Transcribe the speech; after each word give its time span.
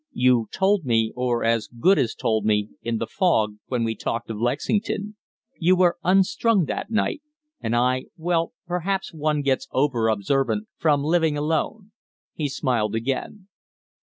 You 0.13 0.47
told 0.51 0.83
me, 0.83 1.13
or 1.15 1.43
as 1.43 1.67
good 1.79 1.99
as 1.99 2.15
told 2.15 2.43
me, 2.43 2.69
in 2.81 2.97
the 2.97 3.05
fog 3.05 3.57
when 3.67 3.83
we 3.83 3.93
talked 3.93 4.31
of 4.31 4.39
Lexington. 4.41 5.15
You 5.59 5.75
were 5.75 5.97
unstrung 6.03 6.65
that 6.65 6.89
night, 6.89 7.21
and 7.59 7.75
I 7.75 8.05
Well, 8.17 8.53
perhaps 8.65 9.13
one 9.13 9.43
gets 9.43 9.67
over 9.71 10.07
observant 10.07 10.67
from 10.79 11.03
living 11.03 11.37
alone." 11.37 11.91
He 12.33 12.49
smiled 12.49 12.95
again. 12.95 13.47